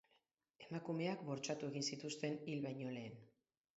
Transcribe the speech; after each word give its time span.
Emakumeak 0.67 1.21
bortxatu 1.29 1.69
egin 1.73 1.85
zituzten, 1.91 2.41
hil 2.47 2.67
baino 2.67 2.95
lehen. 2.97 3.21